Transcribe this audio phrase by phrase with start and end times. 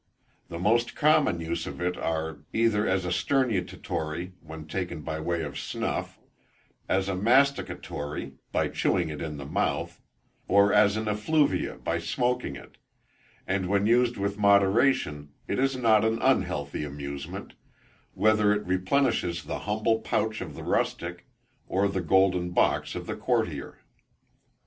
[0.49, 5.43] The most common uses of it are, either as a sternutatory when taken by way
[5.43, 6.17] of snuff,
[6.89, 10.01] as a masticatory by chewing it in the mouth,
[10.47, 12.77] or as an effluvia by smoking it;
[13.45, 17.53] and when used with moderation is not an unhealthy amusement,
[18.15, 21.27] whether it replenishes the humble pouch of the rustic,
[21.67, 23.77] or the golden box of the courtier.